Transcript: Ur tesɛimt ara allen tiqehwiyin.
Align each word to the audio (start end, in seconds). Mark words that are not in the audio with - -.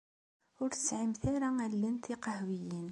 Ur 0.61 0.69
tesɛimt 0.71 1.23
ara 1.35 1.49
allen 1.65 1.95
tiqehwiyin. 2.03 2.79